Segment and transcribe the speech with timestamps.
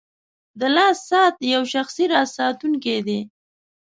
[0.59, 3.19] •د لاس ساعت یو شخصي راز ساتونکی دی.